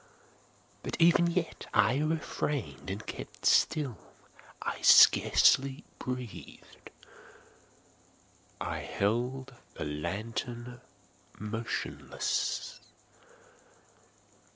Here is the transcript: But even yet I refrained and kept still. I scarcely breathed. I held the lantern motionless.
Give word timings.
But 0.81 0.95
even 0.99 1.27
yet 1.29 1.67
I 1.75 1.99
refrained 1.99 2.89
and 2.89 3.05
kept 3.05 3.45
still. 3.45 3.99
I 4.63 4.81
scarcely 4.81 5.83
breathed. 5.99 6.89
I 8.59 8.79
held 8.79 9.53
the 9.75 9.85
lantern 9.85 10.81
motionless. 11.37 12.79